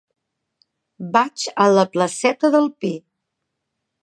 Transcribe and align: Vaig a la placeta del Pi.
Vaig 1.17 1.45
a 1.67 1.67
la 1.75 1.85
placeta 1.97 2.53
del 2.57 2.67
Pi. 2.83 2.93